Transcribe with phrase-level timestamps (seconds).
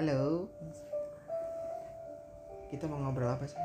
[0.00, 0.48] Halo.
[2.72, 3.60] Kita mau ngobrol apa sih?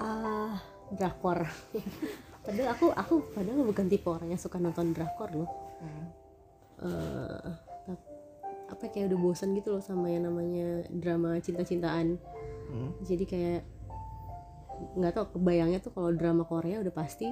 [0.00, 0.56] ah
[0.88, 1.44] drakor
[2.48, 5.50] padahal aku aku padahal bukan tipe orang yang suka nonton drakor loh
[5.84, 6.06] Hmm.
[6.80, 7.48] Eh,
[7.84, 8.08] tap-
[8.72, 12.16] apa kayak udah bosan gitu loh sama yang namanya drama cinta-cintaan
[12.72, 12.96] Hmm.
[13.04, 13.60] jadi kayak
[14.96, 17.28] nggak tau kebayangnya tuh kalau drama Korea udah pasti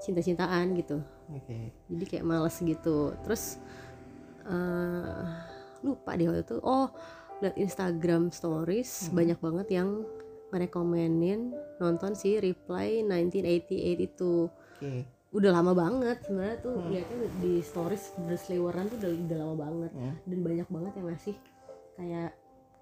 [0.00, 1.68] cinta-cintaan gitu Oke.
[1.92, 3.60] jadi kayak males gitu terus
[4.48, 5.52] eh
[5.84, 6.88] lupa deh waktu itu oh
[7.38, 9.20] liat Instagram stories Hmm.
[9.20, 9.88] banyak banget yang
[10.48, 15.02] ngerekomenin nonton si Reply 1988 itu Oke.
[15.30, 16.88] udah lama banget sebenarnya tuh Hmm.
[16.88, 20.14] liatnya di stories berseliweran tuh udah, udah lama banget Hmm.
[20.24, 21.36] dan banyak banget yang ngasih
[21.94, 22.32] kayak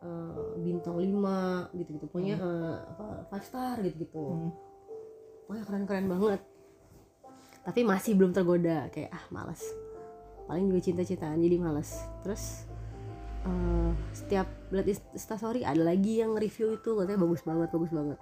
[0.02, 4.50] eh, bintang 5 gitu-gitu pokoknya eh, apa five star gitu-gitu Hmm.
[5.46, 6.40] pokoknya keren-keren banget
[7.62, 9.62] tapi masih belum tergoda kayak ah males
[10.44, 12.66] paling juga cinta-cintaan jadi males terus
[13.42, 18.18] eh, setiap lihat instastory ada lagi yang review itu katanya bagus banget bagus banget.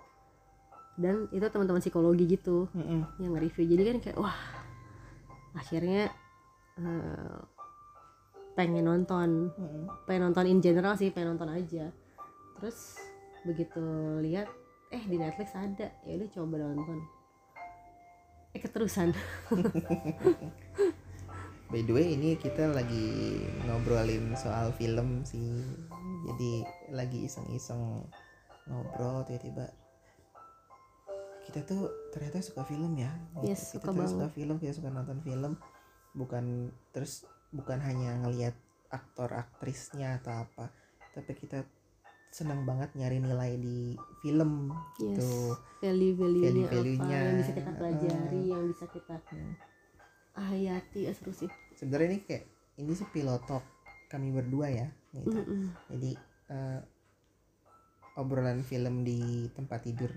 [1.00, 3.00] Dan itu teman-teman psikologi gitu Mm-mm.
[3.22, 3.64] yang nge-review.
[3.64, 4.36] Jadi kan kayak wah
[5.56, 6.12] akhirnya
[6.76, 7.38] eh,
[8.58, 9.54] pengen nonton.
[9.54, 9.84] Mm-mm.
[10.04, 11.88] pengen nonton in general sih pengen nonton aja.
[12.60, 13.00] Terus
[13.46, 13.80] begitu
[14.20, 14.48] lihat
[14.92, 15.88] eh di Netflix ada.
[16.04, 16.98] Ya udah coba nonton.
[18.50, 19.14] Eh keterusan
[21.70, 23.06] By the way, ini kita lagi
[23.62, 25.62] ngobrolin soal film sih.
[26.26, 28.02] Jadi lagi iseng-iseng
[28.66, 29.70] ngobrol tiba-tiba
[31.46, 33.10] kita tuh ternyata suka film ya.
[33.38, 33.54] gitu.
[33.54, 34.36] Yes, kita suka tuh suka banget.
[34.38, 35.52] film, kita suka nonton film.
[36.14, 37.22] Bukan terus
[37.54, 38.54] bukan hanya ngelihat
[38.90, 40.74] aktor aktrisnya atau apa,
[41.14, 41.62] tapi kita
[42.30, 44.70] senang banget nyari nilai di film
[45.02, 45.30] yes gitu.
[45.82, 49.54] value value nya apa yang bisa kita pelajari yang bisa kita Hmm.
[50.36, 52.44] Hayati ya seru sih Sebenarnya ini kayak
[52.80, 53.64] ini sih pilotok
[54.10, 54.88] kami berdua ya.
[55.10, 55.26] Gitu.
[55.30, 55.74] Mm-mm.
[55.90, 56.10] jadi
[56.54, 56.80] eh,
[58.14, 60.10] obrolan film di tempat tidur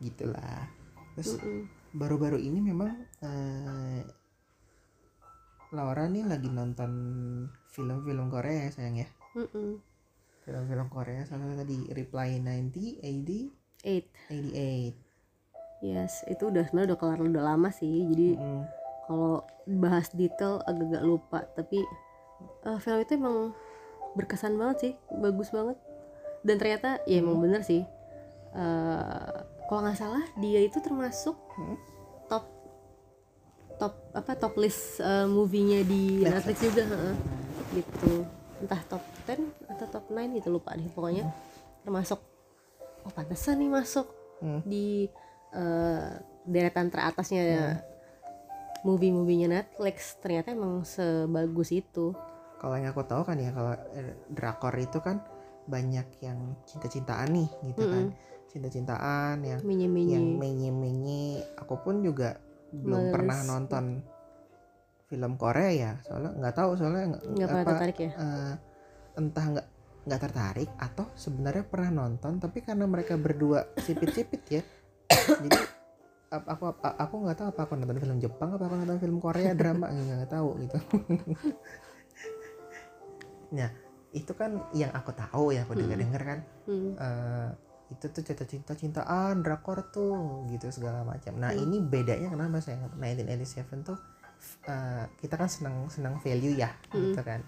[0.00, 0.66] gitulah
[1.12, 1.36] terus
[1.92, 4.02] baru-baru ini memang eh,
[5.72, 6.92] Laura nih lagi nonton
[7.72, 9.80] film-film Korea ya sayang ya Mm-mm.
[10.48, 13.30] film-film Korea satu tadi Reply 90 AD
[13.84, 15.11] eight 88
[15.82, 18.62] yes itu udah sebenarnya udah kelar udah lama sih jadi Mm,
[19.04, 21.82] kalau bahas detail agak-agak lupa tapi
[22.62, 23.50] eh, film itu emang
[24.14, 25.74] berkesan banget sih bagus banget
[26.40, 27.82] dan ternyata ya emang bener sih
[28.52, 29.32] Eh,
[29.64, 31.76] kalau nggak salah dia itu termasuk Hmm.
[32.26, 32.44] top
[33.74, 36.36] top apa top list eh, movie-nya di Netflix.
[36.52, 37.14] Netflix juga heeh.
[37.72, 38.12] gitu
[38.60, 41.24] entah top 10 atau top 9 gitu lupa deh pokoknya
[41.80, 42.20] termasuk
[43.02, 44.04] oh pantesan nih masuk
[44.38, 44.60] Hmm.
[44.62, 45.08] di
[45.52, 46.08] eh,
[46.42, 47.78] deretan teratasnya
[48.82, 52.10] movie-movienya Netflix ternyata emang sebagus itu.
[52.58, 55.22] Kalau yang aku tahu kan ya kalau eh, drakor itu kan
[55.70, 58.06] banyak yang cinta-cintaan nih gitu kan.
[58.50, 59.60] Cinta-cintaan yang
[60.02, 61.46] yang menye-menye.
[61.62, 62.36] Aku pun juga
[62.72, 63.12] belum Males.
[63.14, 63.84] pernah nonton
[65.12, 68.10] film Korea ya soalnya nggak tahu soalnya nggak- pernah tertarik ya?
[68.16, 68.52] eh,
[69.20, 69.66] entah nggak
[70.08, 74.62] nggak tertarik atau sebenarnya pernah nonton tapi karena mereka berdua sipit-sipit ya
[75.42, 75.58] jadi
[76.32, 79.16] ap- aku ap- aku nggak tahu apa aku nonton film Jepang apa aku nonton film
[79.18, 80.78] Korea drama nggak tahu gitu
[83.56, 83.68] nah
[84.12, 86.94] itu kan yang aku tahu ya aku dengar dengar kan Hmm.
[86.94, 87.48] eh,
[87.92, 91.36] itu tuh cinta-cinta cintaan drakor tuh gitu segala macam.
[91.36, 91.60] Nah Hmm.
[91.60, 94.00] ini bedanya kenapa saya 1987 tuh
[94.64, 97.12] eh, kita kan senang senang value ya Hmm.
[97.12, 97.44] gitu kan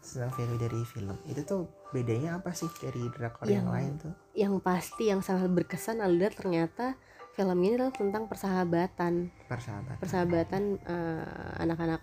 [0.00, 4.12] senang value dari film itu tuh bedanya apa sih dari drakor yang, Yang- lain tuh?
[4.32, 6.96] yang pasti yang sangat berkesan adalah ternyata
[7.30, 9.98] film ini adalah tentang persahabatan Persahabatan.
[9.98, 11.24] persahabatan eh,
[11.58, 12.02] anak-anak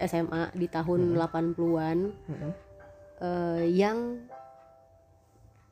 [0.00, 1.98] SMA di tahun 80-an
[2.28, 2.52] Mm-mm.
[3.18, 4.20] eh, yang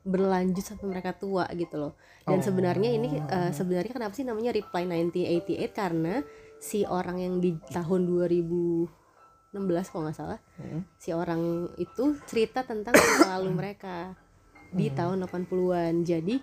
[0.03, 1.93] berlanjut sampai mereka tua gitu loh.
[2.23, 2.43] Dan Oh.
[2.43, 6.19] sebenarnya ini eh, sebenarnya kenapa sih namanya Reply 1988 karena
[6.59, 8.07] si orang yang di tahun
[9.53, 10.81] 2016 kalau nggak salah Mm-mm.
[10.97, 14.17] si orang itu cerita tentang masa lalu mereka
[14.73, 16.01] di tahun 80-an.
[16.01, 16.35] Jadi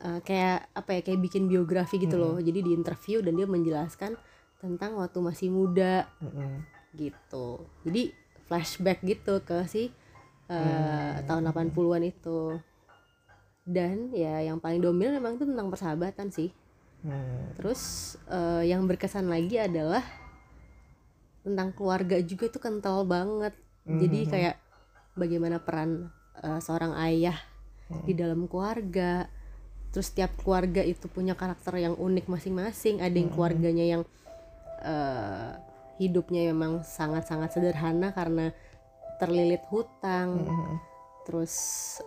[0.00, 2.40] eh, kayak apa ya kayak bikin biografi gitu loh.
[2.40, 4.16] Jadi di interview dan dia menjelaskan
[4.60, 6.60] tentang waktu masih muda Mm-mm.
[6.92, 8.12] gitu jadi
[8.44, 9.88] flashback gitu ke si
[10.52, 12.60] uh, tahun 80-an itu
[13.64, 16.52] dan ya yang paling dominan memang itu tentang persahabatan sih
[17.00, 17.56] Hmm.
[17.56, 20.04] terus uh, yang berkesan lagi adalah
[21.40, 23.54] tentang keluarga juga itu kental banget.
[23.90, 24.56] Jadi kayak
[25.18, 27.34] bagaimana peran uh, seorang ayah
[28.06, 29.26] di dalam keluarga.
[29.90, 33.02] Terus tiap keluarga itu punya karakter yang unik masing-masing.
[33.02, 34.02] Ada yang keluarganya yang
[34.86, 35.58] uh,
[36.00, 38.54] hidupnya memang sangat-sangat sederhana karena
[39.20, 40.48] terlilit hutang.
[40.48, 40.76] Mhm.
[41.20, 41.54] terus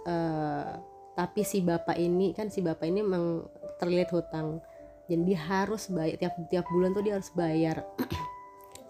[0.10, 0.74] eh,
[1.16, 3.46] tapi si bapak ini kan si bapak ini emang
[3.78, 4.60] terlilit hutang.
[5.08, 7.86] Jadi dia harus bayar tiap tiap bulan tuh dia harus bayar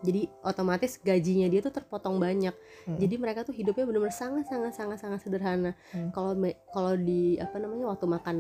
[0.04, 2.52] jadi otomatis gajinya dia tuh terpotong banyak
[2.84, 3.00] Mm.
[3.00, 6.12] jadi mereka tuh hidupnya benar-benar sangat sangat sangat sangat sederhana Mm.
[6.12, 8.38] kalau me- kalau di apa namanya waktu makan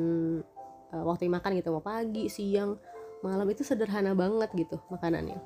[0.92, 2.76] eh, waktu makan gitu mau pagi siang
[3.20, 5.40] malam itu sederhana banget gitu makanannya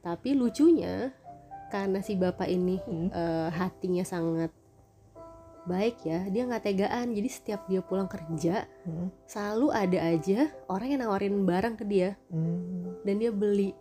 [0.00, 1.14] tapi lucunya
[1.68, 3.08] karena si bapak ini Hmm.
[3.08, 4.50] eh, hatinya sangat
[5.62, 9.12] baik ya dia nggak tegaan jadi setiap dia pulang kerja Hmm.
[9.24, 12.96] selalu ada aja orang yang nawarin barang ke dia Hmm.
[13.00, 13.76] dan dia beli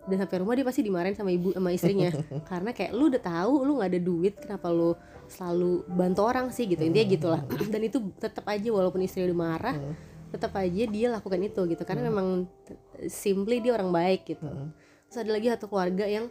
[0.00, 2.08] dan sampai rumah dia pasti dimarahin sama ibu sama istrinya.
[2.50, 6.64] Karena kayak lu udah tahu lu nggak ada duit kenapa lu selalu bantu orang sih
[6.64, 6.80] gitu.
[6.80, 7.42] Intinya gitulah.
[7.72, 9.94] Dan itu tetap aja walaupun istri udah marah Hmm.
[10.30, 11.82] tetap aja dia lakukan itu gitu.
[11.82, 12.26] Karena memang
[12.62, 14.46] t- simply dia orang baik gitu.
[14.46, 14.70] Hmm.
[15.04, 16.30] terus ada lagi satu keluarga yang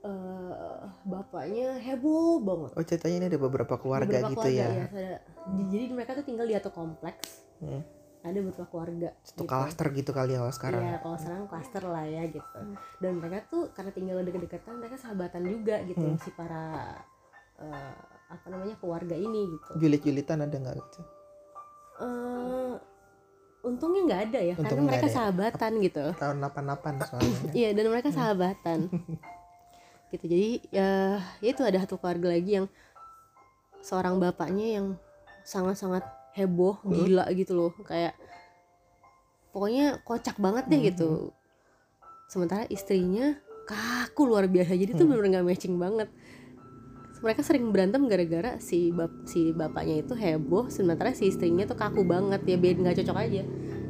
[0.00, 2.70] eh bapaknya heboh banget.
[2.72, 4.68] Oh ceritanya ini ada beberapa keluarga Beberapa gitu keluarga, ya.
[4.72, 5.22] iya, ada-
[5.68, 7.44] jadi mereka tuh tinggal di satu kompleks.
[7.60, 7.84] Hmm.
[8.20, 9.48] Ada beberapa keluarga Satu gitu.
[9.48, 10.82] klaster gitu kali ya kalau sekarang.
[10.82, 12.58] Iya, kalau sekarang klaster lah ya gitu.
[12.98, 16.20] Dan mereka tuh karena tinggal deket-deketan, mereka sahabatan juga gitu Hmm.
[16.20, 16.96] si para
[17.56, 17.92] eh,
[18.28, 19.70] apa namanya keluarga ini gitu.
[19.78, 21.00] Julit-julitan ada nggak gitu?
[22.00, 22.74] eh
[23.60, 25.16] untungnya nggak ada ya, karena Untungnya nggak mereka ada ya.
[25.20, 26.04] sahabatan gitu.
[26.16, 27.38] Tahun 88 soalnya.
[27.60, 28.78] Iya, dan mereka sahabatan.
[30.12, 30.24] gitu.
[30.24, 30.88] Jadi ya,
[31.40, 32.66] ya itu ada satu keluarga lagi yang
[33.80, 34.86] seorang bapaknya yang
[35.42, 36.04] sangat-sangat
[36.34, 36.92] heboh, Hmm.
[36.92, 38.14] gila gitu loh, kayak
[39.50, 40.88] pokoknya kocak banget deh Hmm.
[40.92, 41.10] gitu.
[42.30, 43.34] Sementara istrinya
[43.66, 44.74] kaku luar biasa.
[44.74, 45.18] Jadi tuh Hmm.
[45.18, 46.08] bener-bener gak matching banget.
[47.20, 52.00] Mereka sering berantem gara-gara si bap si bapaknya itu heboh, sementara si istrinya tuh kaku
[52.00, 53.42] banget ya beda nggak cocok aja.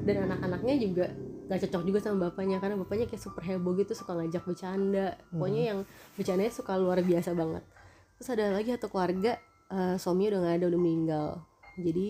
[0.02, 1.06] Dan anak-anaknya juga
[1.46, 5.62] gak cocok juga sama bapaknya karena bapaknya kayak super heboh gitu suka ngajak bercanda pokoknya
[5.75, 5.78] yang
[6.14, 7.66] bercandanya suka luar biasa banget
[8.14, 9.34] terus ada lagi satu keluarga
[9.66, 11.26] eh, suaminya udah nggak ada udah meninggal
[11.82, 12.06] jadi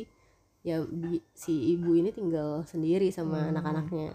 [0.63, 3.51] ya bi- si ibu ini tinggal sendiri sama Hmm.
[3.51, 4.13] anak-anaknya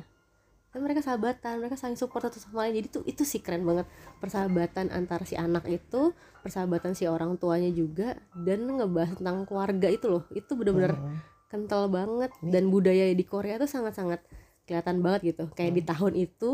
[0.69, 3.87] dan mereka sahabatan mereka saling support satu sama lain jadi tuh itu sih keren banget
[4.19, 6.11] persahabatan antara si anak itu
[6.41, 11.17] persahabatan si orang tuanya juga dan ngebahas tentang keluarga itu loh itu bener-bener Hmm.
[11.47, 14.19] kental banget Ini- dan budaya di Korea tuh sangat-sangat
[14.63, 15.89] kelihatan banget gitu kayak di Hmm.
[15.89, 16.49] tahun itu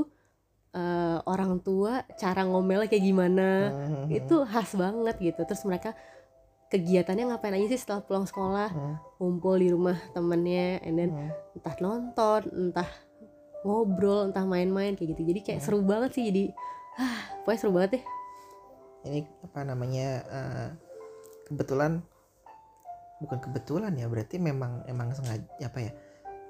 [0.72, 4.08] eh, orang tua cara ngomelnya kayak gimana Hmm.
[4.08, 5.92] itu khas banget gitu terus mereka
[6.72, 8.96] kegiatannya ngapain aja sih setelah pulang sekolah Hmm.
[9.20, 11.30] ngumpul di rumah temennya and then Hmm.
[11.54, 12.88] entah nonton entah
[13.62, 15.68] ngobrol entah main-main kayak gitu jadi kayak Hmm.
[15.68, 16.44] seru banget sih jadi
[16.96, 18.04] ah pokoknya seru banget deh
[19.02, 20.08] Ini apa namanya?
[20.24, 20.68] eh,
[21.50, 22.06] kebetulan
[23.18, 25.92] bukan kebetulan ya berarti memang emang sengaja apa ya?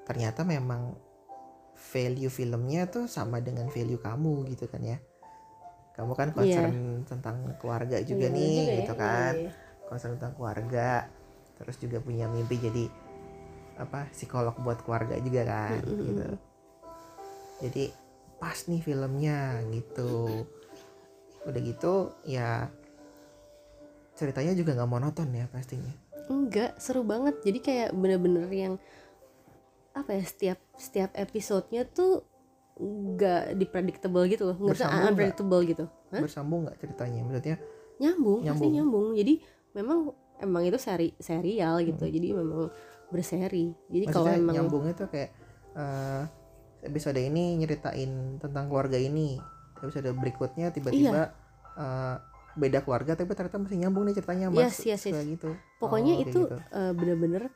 [0.04, 0.92] Ternyata memang
[1.72, 5.00] value filmnya tuh sama dengan value kamu gitu kan ya.
[5.92, 8.76] Kamu kan concern tentang keluarga juga Iya, nih juga ya.
[8.76, 9.32] gitu kan.
[9.32, 9.52] Iya, iya.
[9.92, 11.04] Concern tentang keluarga
[11.60, 12.84] terus juga punya mimpi jadi
[13.76, 16.26] apa psikolog buat keluarga juga kan gitu.
[17.62, 17.84] Jadi
[18.40, 20.48] pas nih filmnya gitu.
[21.44, 22.72] Udah gitu ya
[24.16, 25.92] ceritanya juga nggak monoton ya pastinya.
[26.26, 27.38] Enggak seru banget.
[27.44, 28.74] Jadi kayak bener-bener yang
[29.92, 32.24] apa ya setiap setiap episodenya tuh
[32.80, 34.56] nggak dipredictable gitu loh.
[34.56, 35.84] Nggak bisa unpredictable gitu.
[36.12, 36.20] Hah?
[36.20, 37.20] bersambung nggak ceritanya?
[37.24, 37.56] Maksudnya
[38.02, 38.72] nyambung, pasti Nyambung.
[38.74, 39.06] nyambung.
[39.14, 39.34] Jadi
[39.72, 42.04] memang emang itu seri serial gitu.
[42.04, 42.68] Jadi memang
[43.08, 43.72] berseri.
[43.88, 45.30] Jadi kalau emang nyambungnya tuh kayak
[45.72, 46.22] eh,
[46.82, 49.38] episode ini nyeritain tentang keluarga ini.
[49.78, 51.32] Episode berikutnya tiba-tiba
[51.76, 52.16] eh,
[52.52, 54.60] beda keluarga tapi ternyata masih nyambung nih ceritanya mas.
[54.60, 55.14] Yes, yes, yes.
[55.16, 55.50] kayak gitu.
[55.80, 56.56] Pokoknya Oh, itu gitu.
[56.58, 57.48] eh, bener-bener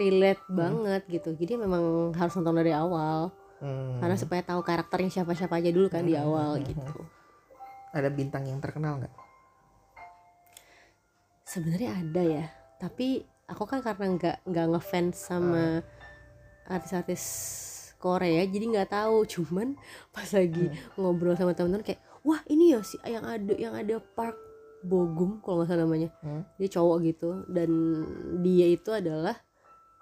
[0.00, 0.56] relate Hmm.
[0.56, 1.30] banget gitu.
[1.36, 3.32] Jadi memang harus nonton dari awal.
[3.60, 4.00] Hmm.
[4.00, 7.04] karena supaya tahu karakternya siapa-siapa aja dulu kan di Hmm, awal hmm, gitu.
[7.92, 9.12] Ada bintang yang terkenal nggak
[11.50, 12.46] sebenarnya ada ya
[12.78, 15.82] tapi aku kan karena nggak nggak ngefans sama
[16.64, 17.22] artis-artis
[17.98, 19.74] Korea jadi nggak tahu cuman
[20.14, 24.38] pas lagi ngobrol sama teman-teman kayak wah ini ya sih yang ada yang ada Park
[24.80, 26.46] Bogum kalau nggak salah namanya Hmm.
[26.56, 27.68] dia cowok gitu dan
[28.40, 29.36] dia itu adalah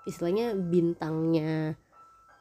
[0.05, 1.75] istilahnya bintangnya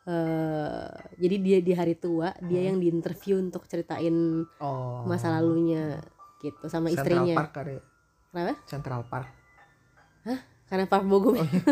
[0.07, 0.87] eh
[1.19, 2.67] jadi dia di hari tua dia Hmm.
[2.69, 5.97] yang diinterview untuk ceritain oh masa lalunya
[6.39, 7.51] gitu sama Central istrinya Park?
[8.38, 8.53] Kenapa?
[8.70, 9.34] Central Park.
[10.67, 11.63] Karena Park Bogum Oh, iya.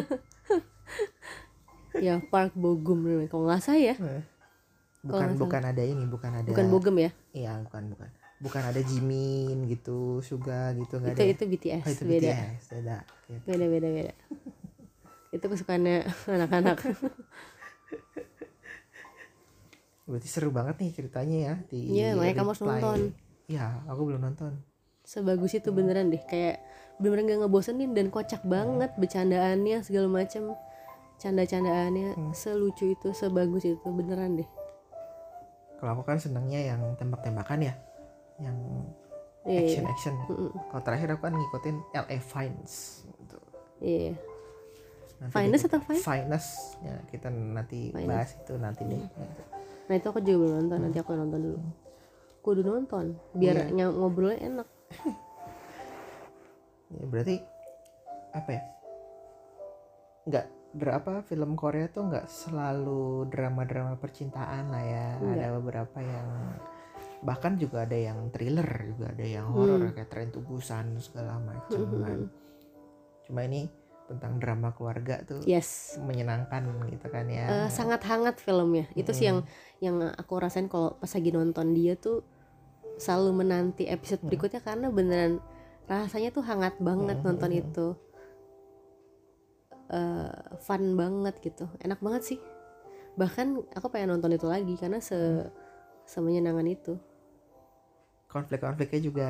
[2.18, 3.96] ya Park Bogum kalau nggak salah ya.
[4.00, 4.24] Eh.
[5.06, 7.12] Bukan bukan ada ini bukan ada bukan Bogum ya?
[7.36, 8.10] Iya bukan bukan.
[8.42, 12.34] Bukan ada Jimin gitu Suga gitu nggak itu ada itu BTS oh, itu beda.
[12.34, 13.36] BTS beda Oke.
[13.46, 14.14] beda beda beda.
[15.36, 16.80] Itu kesukaannya anak-anak.
[20.08, 23.00] Berarti seru banget nih ceritanya ya di Iya, makanya kamu harus nonton.
[23.52, 24.56] Iya, aku belum nonton
[25.06, 26.60] sebagus itu beneran deh kayak
[26.96, 30.58] bener-bener gak ngebosenin dan kocak banget bercandaannya segala macam
[31.16, 32.34] canda-candaannya Hmm.
[32.34, 34.50] selucu itu sebagus itu beneran deh
[35.78, 37.74] kalau aku kan senangnya yang tembak-tembakan ya
[38.38, 38.58] yang
[39.46, 40.50] Iya, action action Mm-mm.
[40.68, 42.74] kalau terakhir aku kan ngikutin LA Fines
[43.14, 43.38] gitu.
[43.80, 44.18] iya deh
[45.64, 46.02] atau kita- Fine?
[46.02, 46.50] Finest
[46.82, 48.10] ya kita nanti Finest.
[48.10, 49.42] bahas itu nanti deh gitu.
[49.86, 51.60] nah itu aku juga belum nonton nanti aku nonton dulu
[52.42, 53.66] kudu nonton biar Iya.
[53.72, 54.68] ny- ngobrolnya enak
[56.96, 57.36] ya, berarti
[58.32, 58.64] apa ya?
[60.26, 65.08] Nggak berapa film Korea tuh nggak selalu drama-drama percintaan lah ya.
[65.20, 65.36] Nggak.
[65.40, 66.30] ada beberapa yang
[67.26, 69.94] bahkan juga ada yang thriller juga ada yang horor Hmm.
[69.98, 72.20] kayak Train to Busan segala macam Hmm, hmm, kan.
[72.22, 72.30] Hmm.
[73.26, 73.66] cuma ini
[74.06, 75.98] tentang drama keluarga tuh yes.
[75.98, 76.62] menyenangkan
[76.94, 77.66] gitu kan ya.
[77.66, 78.86] Eh, sangat hangat filmnya.
[78.94, 79.42] Itu sih yang
[79.82, 82.22] yang aku rasain kalau pas lagi nonton dia tuh
[82.96, 84.30] selalu menanti episode Hmm.
[84.32, 85.44] berikutnya karena beneran
[85.86, 87.88] rasanya tuh hangat banget Hmm, nonton itu.
[89.86, 90.34] Eh,
[90.66, 91.70] fun banget gitu.
[91.78, 92.40] Enak banget sih.
[93.16, 95.52] Bahkan aku pengen nonton itu lagi karena se Hmm.
[96.10, 96.98] semenyenangan itu.
[98.32, 99.30] Konflik-konfliknya juga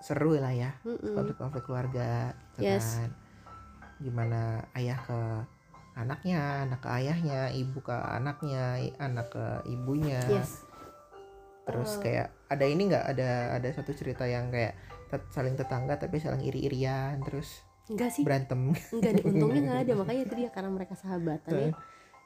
[0.00, 0.72] seru lah ya.
[0.80, 1.12] Mm-mm.
[1.12, 2.96] konflik-konflik keluarga gitu Yes.
[2.96, 3.10] kan.
[4.00, 5.20] Gimana ayah ke
[5.92, 10.24] anaknya anak ke ayahnya ibu ke anaknya anak ke ibunya.
[10.24, 10.69] Yes
[11.70, 12.02] terus Oh.
[12.02, 13.04] kayak ada ini nggak?
[13.08, 14.74] Ada ada satu cerita yang kayak
[15.06, 18.22] tet- saling tetangga tapi saling iri-irian terus enggak sih.
[18.22, 18.74] berantem.
[18.90, 19.92] Enggak deh untungnya nggak ada.
[20.00, 21.72] Makanya itu dia karena mereka sahabatan ya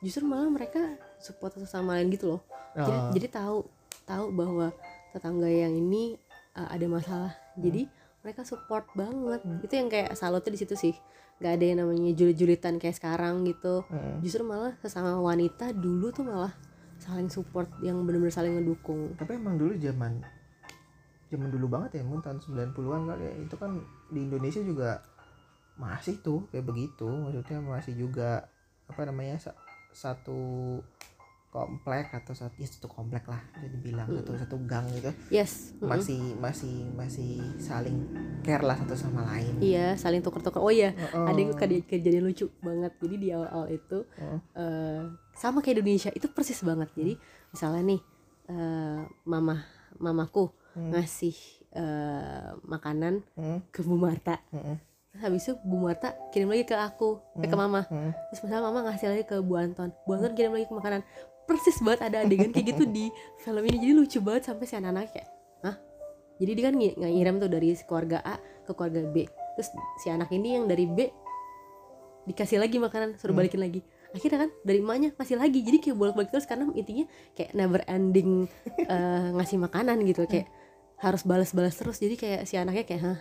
[0.00, 0.80] justru malah mereka
[1.16, 2.40] support satu sama lain gitu loh.
[2.74, 3.56] Jadi, Oh, jadi tahu
[4.04, 4.68] tahu bahwa
[5.10, 6.20] tetangga yang ini
[6.52, 7.32] uh, ada masalah.
[7.56, 7.88] Jadi
[8.20, 9.40] mereka support banget.
[9.40, 9.60] Hmm.
[9.60, 10.92] itu yang kayak salutnya di situ sih.
[11.34, 13.80] Nggak ada yang namanya julit-julitan kayak sekarang gitu.
[13.88, 14.20] Mm.
[14.20, 16.52] justru malah sesama wanita dulu tuh malah
[17.04, 19.12] saling support yang benar-benar saling ngedukung.
[19.20, 20.24] Tapi emang dulu zaman
[21.34, 23.82] zaman dulu banget ya mungkin tahun 90-an kali ya itu kan
[24.12, 25.02] di Indonesia juga
[25.74, 27.04] masih tuh kayak begitu.
[27.04, 28.46] Maksudnya masih juga
[28.86, 29.58] apa namanya sa-
[29.90, 30.78] satu
[31.54, 34.16] komplek atau satu ya satu komplek lah bisa dibilang Mm.
[34.18, 35.14] satu satu gang gitu.
[35.30, 35.86] Yes mm-mm.
[35.86, 38.02] masih masih masih saling
[38.42, 39.62] care lah satu sama lain.
[39.62, 42.92] Iya saling tuker-tuker oh iya Oh, ada yang kejadian, kejadian lucu banget.
[42.98, 44.38] Jadi di awal-awal itu Oh.
[44.52, 46.90] eh, sama kayak Indonesia itu persis banget.
[46.92, 47.14] Jadi
[47.48, 48.00] misalnya nih
[48.44, 49.62] eh, mama
[49.96, 50.90] mamaku Hmm.
[50.90, 51.38] ngasih
[51.70, 54.42] eh, makanan Mm, ke Bu Marta.
[54.50, 54.74] Mm,
[55.06, 57.86] Terus habis itu Bu Marta kirim lagi ke aku eh, ke mama.
[57.86, 58.10] Mm.
[58.10, 61.06] terus misalnya mama ngasih lagi ke Bu Anton Bu Anton kirim lagi ke makanan
[61.44, 63.08] persis banget ada adegan kayak gitu di
[63.40, 63.76] film ini.
[63.78, 65.28] Jadi lucu banget sampai si anak-anak kayak
[65.62, 65.76] hah?
[66.40, 68.34] Jadi dia kan ng- ngirim tuh dari keluarga A
[68.64, 69.16] ke keluarga B.
[69.54, 69.68] Terus
[70.00, 70.98] si anak ini yang dari B
[72.24, 73.44] dikasih lagi makanan suruh Hmm.
[73.44, 73.80] balikin lagi.
[74.14, 75.60] Akhirnya kan dari emaknya kasih lagi.
[75.60, 78.46] Jadi kayak bolak-balik terus karena intinya kayak never ending
[78.92, 80.24] eh, ngasih makanan gitu.
[80.24, 80.48] Kayak
[80.98, 82.00] harus balas-balas terus.
[82.00, 83.18] Jadi kayak si anaknya kayak hah?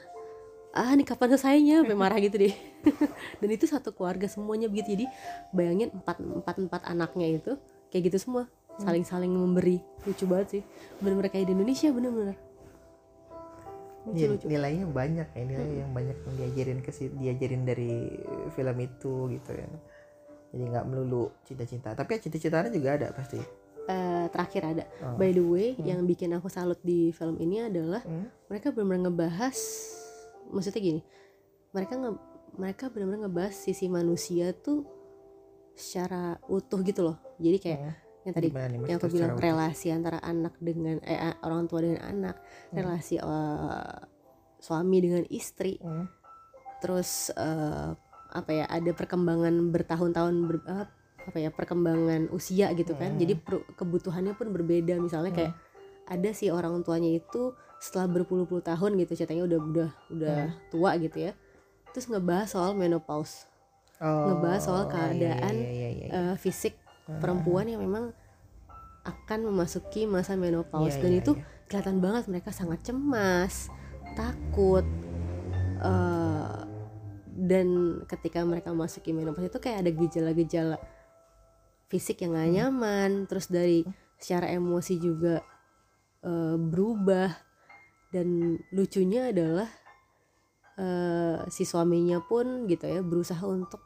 [0.73, 1.85] Ah ini kapan selesainya?
[1.85, 2.53] Sampai marah gitu deh.
[3.43, 4.97] Dan itu satu keluarga semuanya begitu.
[4.97, 5.05] Jadi
[5.53, 7.53] bayangin empat empat empat anaknya itu
[7.93, 8.49] kayak gitu semua.
[8.75, 9.77] Saling saling memberi.
[10.03, 10.63] Lucu banget sih.
[10.97, 12.37] Bener-bener kayak di Indonesia bener-bener.
[14.03, 14.45] Lucu Iya, lucu.
[14.45, 18.11] nilainya banyak ya nilai yang banyak yang diajarin ke si- diajarin dari
[18.51, 19.69] film itu gitu ya.
[20.49, 21.93] Jadi nggak melulu cinta-cinta.
[21.93, 23.39] Tapi ya cinta-cintaannya juga ada pasti.
[23.83, 24.83] Eh, terakhir ada.
[25.03, 25.15] Oh.
[25.15, 28.31] by the way yang bikin aku salut di film ini adalah Hmm.
[28.47, 29.59] mereka benar-benar ngebahas
[30.45, 31.01] maksudnya gini
[31.69, 32.11] mereka nge
[32.53, 34.87] mereka benar-benar ngebahas sisi manusia tuh
[35.73, 37.95] secara utuh gitu loh jadi kayak Hmm.
[38.23, 42.01] yang tadi Gimana nih, yang aku bilang relasi antara anak dengan eh orang tua dengan
[42.01, 42.35] anak
[42.71, 42.75] Hmm.
[42.79, 43.97] relasi eh,
[44.57, 46.07] suami dengan istri Hmm.
[46.79, 47.89] terus eh,
[48.33, 50.87] apa ya ada perkembangan bertahun-tahun ber- eh,
[51.23, 53.19] apa ya perkembangan usia gitu kan Hmm.
[53.19, 55.53] jadi per- kebutuhannya pun berbeda misalnya kayak
[56.03, 60.55] ada si orang tuanya itu setelah berpuluh-puluh tahun gitu ceritanya udah udah udah Hmm.
[60.67, 61.31] tua gitu ya
[61.91, 63.47] terus ngebahas soal menopause
[64.03, 66.07] Oh, ngebahas soal iya, keadaan, iya, iya, iya, iya.
[66.11, 67.19] eh, fisik Hmm.
[67.19, 68.15] perempuan yang memang
[69.03, 71.43] akan memasuki masa menopause Iya, dan iya, itu iya.
[71.67, 73.67] kelihatan banget mereka sangat cemas
[74.15, 74.87] takut
[75.83, 76.57] eh,
[77.33, 77.67] dan
[78.07, 80.77] ketika mereka masuki menopause itu kayak ada gejala-gejala
[81.91, 82.55] fisik yang gak Hmm.
[82.55, 83.83] nyaman terus dari
[84.15, 85.43] secara emosi juga
[86.23, 87.35] eh, berubah
[88.15, 89.67] dan lucunya adalah
[90.79, 93.83] eh, si suaminya pun gitu ya berusaha untuk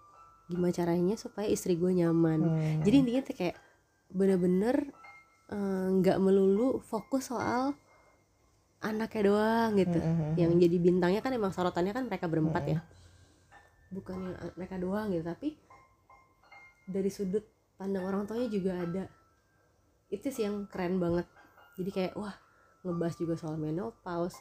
[0.48, 2.40] gimana caranya supaya istri gue nyaman.
[2.42, 2.80] Hmm.
[2.82, 3.56] jadi intinya tuh kayak
[4.08, 4.76] bener-bener
[5.52, 7.76] eh, nggak melulu fokus soal
[8.80, 9.98] anaknya doang gitu.
[9.98, 12.74] Hmm, hmm, hmm, yang jadi bintangnya kan emang sorotannya kan mereka berempat Hmm.
[12.76, 12.82] ya
[13.88, 15.56] bukan yang an- mereka doang gitu tapi
[16.88, 17.44] dari sudut
[17.76, 19.04] pandang orang tuanya juga ada.
[20.08, 21.28] Itu sih yang keren banget.
[21.76, 22.36] Jadi kayak wah
[22.84, 24.40] ngebahas juga soal menopause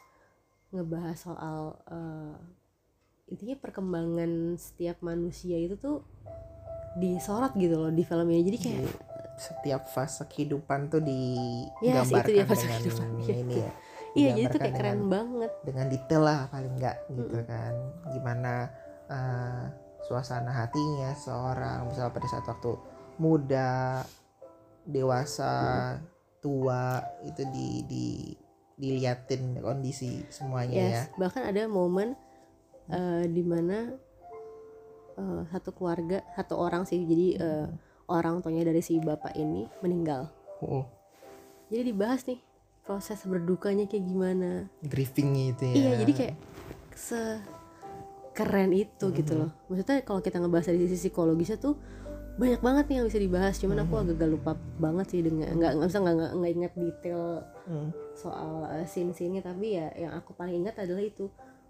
[0.71, 2.35] ngebahas soal eh,
[3.27, 6.07] intinya perkembangan setiap manusia itu tuh
[6.97, 8.41] disorot gitu loh di filmnya.
[8.41, 8.91] Jadi kayak Di
[9.37, 11.05] setiap fase kehidupan tuh
[11.85, 13.09] Ya, itu digambarkan dia fase dengan kehidupan.
[13.21, 13.71] Iya, ini ya.
[14.17, 15.51] iya jadi tuh kayak keren dengan- banget.
[15.61, 17.75] dengan detail lah paling enggak gitu kan.
[18.17, 18.53] Gimana
[19.07, 19.65] eh,
[20.07, 22.73] suasana hatinya seorang misal pada saat waktu
[23.19, 24.03] muda
[24.87, 25.53] dewasa
[26.39, 28.07] tua itu di di
[28.77, 30.89] diliatin kondisi semuanya ya.
[30.93, 32.13] yes bahkan ada momen
[32.89, 33.95] eh, di mana
[35.17, 37.03] eh, satu keluarga satu orang sih.
[37.03, 37.67] Jadi eh,
[38.07, 40.31] orang tuanya dari si bapak ini meninggal.
[40.63, 40.87] Oh,
[41.69, 42.41] jadi dibahas nih
[42.87, 44.71] proses berdukanya kayak gimana.
[44.87, 45.75] Grieving itu ya.
[45.75, 46.35] Iya jadi kayak
[46.95, 47.21] se
[48.37, 49.51] keren itu gitu loh.
[49.67, 51.75] Maksudnya kalau kita ngebahas dari sisi psikologisnya tuh
[52.37, 53.55] banyak banget nih yang bisa dibahas.
[53.59, 57.23] Cuman aku agak lupa banget sih dengan nggak nggak bisa nggak nggak- ingat detail
[57.67, 57.91] Hmm.
[58.15, 61.27] soal uh, scene scene tapi ya yang aku paling ingat adalah itu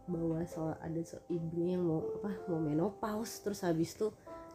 [0.07, 4.11] bahwa soal ada so, ibunya yang mau apa mau menopause terus habis itu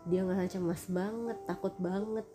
[0.08, 2.25] dia ngerasa cemas banget takut banget.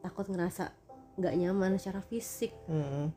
[0.00, 0.70] Takut ngerasa
[1.18, 3.10] nggak nyaman secara fisik Hmm.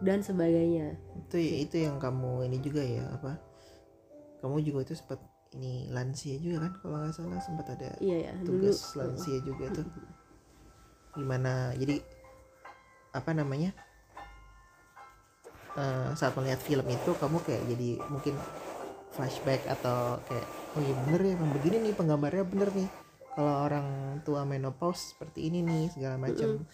[0.00, 0.94] dan sebagainya.
[1.26, 3.36] Itu itu yang kamu ini juga ya apa
[4.40, 5.20] kamu juga itu sempat
[5.52, 8.64] ini lansia juga kan kalau nggak salah sempat ada iya ya dulu.
[8.70, 9.86] tugas lansia juga tuh.
[11.18, 11.98] Gimana jadi
[13.10, 13.74] apa namanya
[15.78, 18.34] Eh, saat melihat film itu kamu kayak jadi mungkin
[19.14, 22.88] flashback atau kayak oh iya bener ya emang begini nih penggambarnya bener nih.
[23.38, 23.86] Kalau orang
[24.26, 26.66] tua menopause seperti ini nih segala macam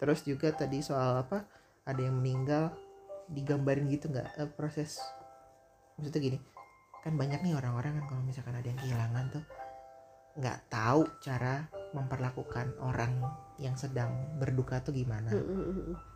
[0.00, 1.44] terus juga tadi soal apa
[1.84, 2.72] ada yang meninggal
[3.28, 4.40] digambarin gitu nggak?
[4.40, 4.96] Eh, proses
[6.00, 6.38] maksudnya gini
[7.04, 9.44] kan banyak nih orang-orang kan kalau misalkan ada yang kehilangan tuh
[10.40, 13.22] nggak tahu cara memperlakukan orang
[13.60, 15.30] yang sedang berduka tuh gimana.
[15.30, 16.13] Mm, mm.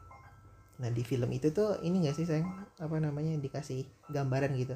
[0.79, 3.35] Nah di film itu tuh ini gak sih sayang apa namanya?
[3.38, 4.75] Dikasih gambaran gitu.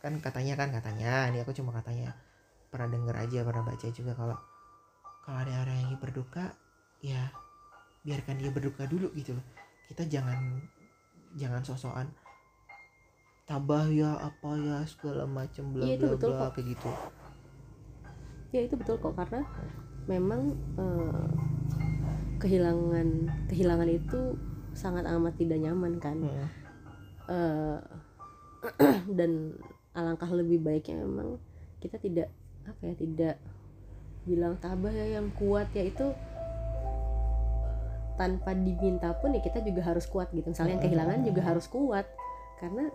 [0.00, 1.28] Kan katanya kan katanya.
[1.28, 2.16] Ini aku cuma katanya.
[2.72, 4.38] Pernah denger aja pernah baca juga kalau
[5.22, 6.56] kalau ada orang yang berduka
[7.04, 7.30] ya
[8.02, 9.44] biarkan dia berduka dulu gitu loh.
[9.86, 10.64] Kita jangan
[11.36, 12.08] jangan sosokan
[13.44, 16.90] tabah ya apa ya segala macam bla itu bla bla kayak gitu.
[18.52, 19.44] Ya itu betul kok karena
[20.08, 21.28] memang eh,
[22.40, 23.08] kehilangan
[23.52, 24.34] kehilangan itu
[24.72, 26.16] sangat amat tidak nyaman kan.
[26.18, 26.48] Mm.
[27.28, 27.78] Eh,
[29.18, 29.56] dan
[29.92, 31.36] alangkah lebih baiknya memang
[31.82, 32.28] kita tidak
[32.62, 33.36] apa ya tidak
[34.22, 35.68] bilang tabah ya yang kuat.
[35.74, 36.06] Ya itu
[38.16, 40.52] tanpa diminta pun ya kita juga harus kuat gitu.
[40.52, 42.06] Misalnya yang kehilangan juga harus kuat.
[42.62, 42.86] Karena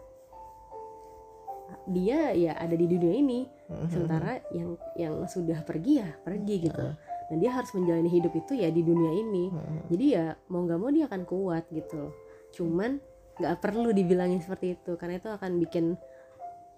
[1.88, 3.42] dia ya ada di dunia ini.
[3.68, 3.92] Mm-hmm.
[3.92, 6.88] sementara yang yang sudah pergi ya pergi gitu
[7.28, 9.52] dan dia harus menjalani hidup itu ya di dunia ini.
[9.52, 9.80] Mm-hmm.
[9.92, 12.14] jadi ya mau nggak mau dia akan kuat gitu loh.
[12.56, 13.00] Cuman
[13.38, 15.86] nggak perlu dibilangin seperti itu karena itu akan bikin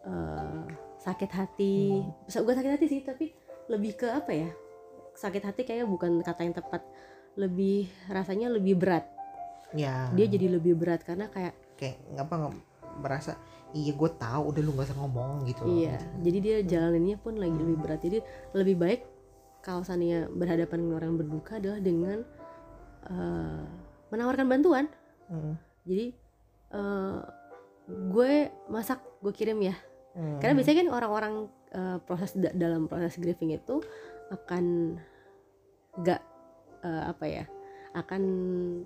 [0.04, 0.64] eh,
[1.00, 2.02] sakit hati.
[2.26, 3.32] Bisa bukan sakit hati sih tapi
[3.70, 4.50] lebih ke apa ya?
[5.14, 6.82] Sakit hati kayaknya bukan kata yang tepat.
[7.38, 9.06] Lebih rasanya lebih berat.
[9.78, 10.10] Ya.
[10.18, 12.28] Dia jadi lebih berat karena kayak kayak nggak
[13.00, 13.40] merasa
[13.72, 15.62] iya gue tahu udah lu nggak usah ngomong gitu.
[15.70, 18.02] Iya, jadi dia jalaninnya pun lagi lebih berat.
[18.02, 18.20] Jadi
[18.58, 19.02] lebih baik
[19.60, 22.24] kalau Sania berhadapan dengan orang berduka adalah dengan
[23.08, 23.62] eh,
[24.10, 24.86] menawarkan bantuan.
[25.30, 25.54] Mm.
[25.86, 26.06] Jadi
[26.74, 27.20] eh,
[27.90, 28.32] gue
[28.70, 29.76] masak, gue kirim ya.
[30.18, 30.38] Mm.
[30.42, 31.34] Karena biasanya kan orang-orang
[31.72, 33.84] eh, proses da- dalam proses grieving itu
[34.30, 34.96] akan
[36.02, 36.22] gak
[36.86, 37.46] eh, apa ya,
[37.98, 38.22] akan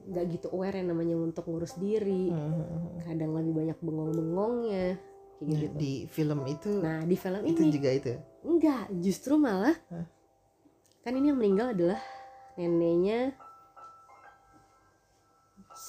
[0.09, 2.31] gak gitu aware yang namanya untuk ngurus diri.
[2.31, 3.03] Mm.
[3.03, 5.12] Kadang lebih banyak bengong-bengongnya, kayak
[5.43, 5.75] Nah, gitu.
[5.75, 8.12] di film itu Nah di film itu ini juga itu
[8.47, 10.07] Enggak, justru malah Hah?
[11.04, 12.00] Kan ini yang meninggal adalah
[12.56, 13.36] neneknya.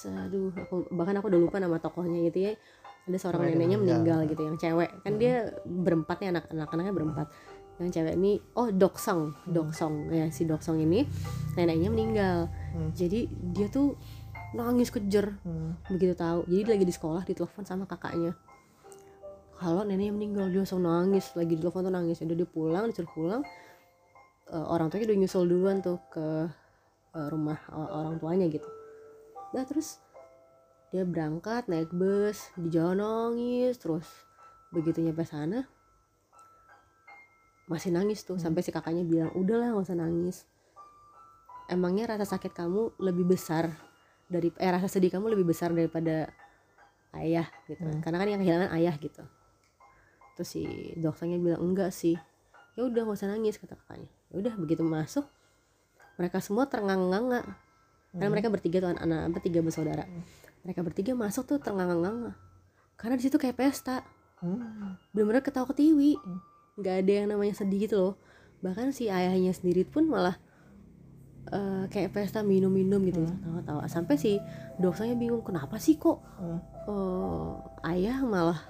[0.05, 2.53] Aduh, aku bahkan aku udah lupa nama tokohnya gitu ya.
[3.05, 4.21] Ada seorang ada neneknya meninggal.
[4.27, 4.91] gitu yang cewek.
[5.05, 7.27] Kan dia berempat nih anak-anak anaknya berempat.
[7.79, 11.07] Yang cewek ini oh Doksong, Doksong ya si Doksong ini
[11.55, 12.39] neneknya meninggal.
[12.75, 12.91] Hmm.
[12.97, 13.95] Jadi dia tuh
[14.55, 15.79] nangis kejer Hmm.
[15.91, 16.47] begitu tahu.
[16.49, 18.35] Jadi dia lagi di sekolah ditelepon sama kakaknya.
[19.61, 22.19] Kalau neneknya meninggal dia langsung nangis lagi di telepon tuh nangis.
[22.25, 23.43] Udah dia pulang disuruh pulang.
[24.53, 26.27] Eh, orang tuanya udah nyusul duluan tuh ke
[27.17, 28.69] eh, rumah orang tuanya gitu.
[29.57, 30.03] Nah terus
[30.93, 34.07] dia berangkat naik bus di jalan nangis terus
[34.71, 35.67] begitu nyampe sana
[37.65, 38.37] masih nangis tuh.
[38.37, 40.45] Sampai si kakaknya bilang udahlah nggak usah nangis.
[41.69, 43.73] Emangnya rasa sakit kamu lebih besar
[44.29, 46.29] dari eh rasa sedih kamu lebih besar daripada
[47.17, 47.81] ayah gitu.
[47.81, 48.03] Kan.
[48.05, 49.25] karena kan yang kehilangan ayah gitu.
[50.37, 50.63] Terus si
[51.01, 52.19] dokternya bilang enggak sih.
[52.75, 54.11] Ya udah nggak usah nangis kata kakaknya.
[54.11, 55.25] ya udah begitu masuk
[56.15, 57.43] mereka semua ternganga-nganga.
[58.15, 60.05] Karena mereka bertiga tuh anak-anak apa tiga bersaudara.
[60.63, 62.39] Mereka bertiga masuk tuh ternganga-nganga.
[62.95, 64.07] Karena di situ kayak pesta.
[64.45, 64.95] Hmm.
[65.17, 66.21] bener-bener ketawa ketiwi.
[66.77, 68.15] Nggak ada yang namanya sedih gitu loh.
[68.63, 70.37] Bahkan si ayahnya sendiri pun malah
[71.51, 74.41] eh, kayak pesta minum-minum gitu tawa-tawa sampai si
[74.81, 76.61] doksanya bingung kenapa sih kok Hmm.
[76.89, 77.51] eh,
[77.93, 78.65] ayah malah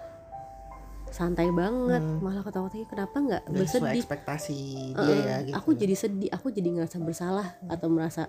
[1.15, 2.03] santai banget.
[2.03, 2.19] Hmm.
[2.19, 3.95] malah ketawa ketiwi kenapa nggak bersedih?
[3.97, 4.59] ekspektasi
[4.91, 5.55] dia Eh, ya gitu.
[5.55, 8.27] Aku jadi sedih aku jadi ngerasa bersalah atau merasa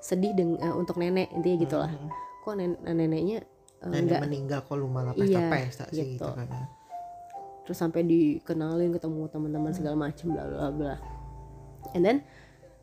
[0.00, 2.08] sedih deng eh, untuk nenek intinya gitulah Hmm.
[2.40, 6.24] kok nen- neneknya eh, nenek nggak meninggal kok lu malah Iya, pesta-pesta sih gitu.
[6.24, 6.28] gitu.
[6.32, 6.64] kan ya.
[7.60, 10.94] terus sampai dikenalin ketemu teman-teman segala macem bla bla bla.
[11.92, 12.18] And then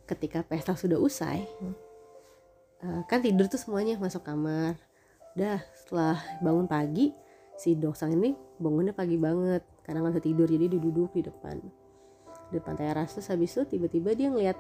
[0.06, 1.42] ketika pesta sudah usai
[2.80, 4.78] eh, kan tidur tuh semuanya masuk kamar.
[5.34, 7.12] Dah setelah bangun pagi
[7.56, 11.56] si doksang ini bangunnya pagi banget karena nggak bisa tidur jadi dia duduk di depan
[12.50, 13.16] di depan teras.
[13.16, 14.58] Terus habis itu tiba-tiba dia ngeliat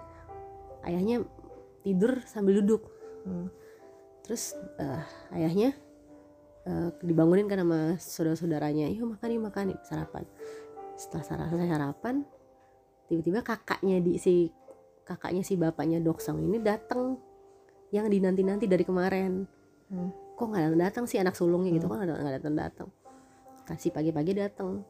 [0.87, 1.25] ayahnya
[1.85, 2.91] tidur sambil duduk.
[3.25, 3.49] Hmm.
[4.21, 5.01] terus eh,
[5.37, 5.73] ayahnya
[6.65, 8.89] eh, dibangunin kan sama saudara-saudaranya.
[8.89, 10.25] Yuk makan yuk makan yuk sarapan.
[10.97, 12.15] Setelah sara- selesai sarapan
[13.05, 14.49] tiba-tiba kakaknya di si
[15.05, 17.21] kakaknya si bapaknya doksang ini datang
[17.93, 19.45] yang dinanti-nanti dari kemarin.
[19.93, 20.24] Hmm.
[20.35, 22.55] Kok nggak datang datang sih anak sulungnya gitu kok nggak nggak datang.
[22.55, 22.89] Datang
[23.65, 24.85] kasih pagi-pagi datang.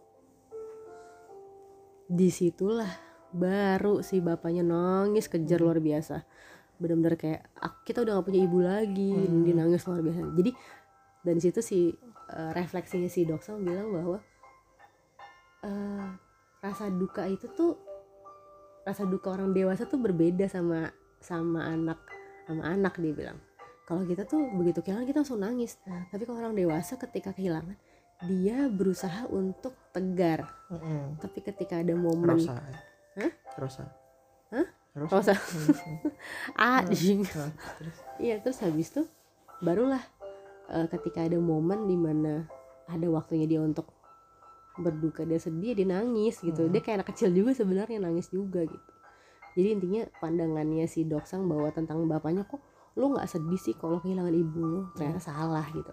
[2.05, 2.91] Di situlah
[3.31, 6.21] baru si bapaknya nangis kejar luar biasa.
[6.75, 9.15] Benar-benar kayak "Ah, kita udah gak punya ibu lagi.
[9.15, 9.47] Hmm.
[9.47, 10.19] dia nangis luar biasa.
[10.35, 10.51] Jadi
[11.23, 11.79] dari situ si
[12.29, 14.17] eh, refleksinya si doksang bilang bahwa
[15.63, 16.07] eh,
[16.61, 17.79] rasa duka itu tuh
[18.85, 21.97] rasa duka orang dewasa tuh berbeda sama sama anak
[22.45, 23.39] sama anak dia bilang
[23.85, 25.77] kalau kita tuh begitu kehilangan kita langsung nangis
[26.09, 27.77] tapi kalau orang dewasa ketika kehilangan
[28.25, 31.21] dia berusaha untuk tegar Mm-mm.
[31.21, 32.57] tapi ketika ada momen Rosa
[33.15, 33.31] Hah?
[33.55, 33.85] Rosa
[34.51, 34.67] Hah?
[34.95, 35.33] Rosa Rosa.
[35.35, 36.07] Hmm.
[36.55, 36.81] ah.
[36.81, 39.05] Nah, terus iya terus habis tuh
[39.59, 39.99] barulah
[40.71, 42.47] eh, ketika ada momen di mana
[42.87, 43.91] ada waktunya dia untuk
[44.75, 46.71] berduka dia sedih dia nangis gitu Hmm.
[46.71, 48.91] dia kayak anak kecil juga sebenarnya nangis juga gitu
[49.55, 52.59] jadi intinya pandangannya si doksang bahwa tentang bapaknya kok
[52.95, 55.91] lu nggak sedih sih kalau kehilangan ibu lu ternyata salah gitu.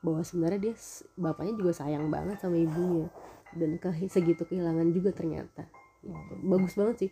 [0.00, 0.74] Bahwa sebenarnya dia
[1.18, 3.10] bapaknya juga sayang banget sama ibunya.
[3.54, 5.66] Dan ke segitu kehilangan juga ternyata.
[6.04, 6.34] Gitu.
[6.44, 7.10] bagus banget sih.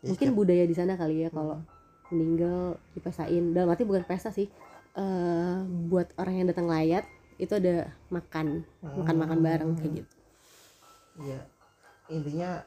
[0.00, 1.36] Ya, mungkin setiap- budaya di sana kali ya Hmm.
[1.36, 1.56] kalau
[2.14, 4.46] meninggal dipestain dalam arti bukan pesta sih
[4.94, 5.56] eh
[5.90, 7.02] buat orang yang datang layat
[7.42, 8.62] itu ada makan.
[8.78, 10.14] Makan makan bareng kayak gitu.
[11.26, 11.40] Iya,
[12.06, 12.62] intinya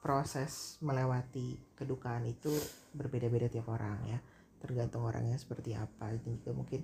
[0.00, 2.50] proses melewati kedukaan itu
[2.96, 4.18] berbeda-beda tiap orang ya,
[4.58, 6.10] tergantung orangnya seperti apa.
[6.16, 6.80] Dan juga mungkin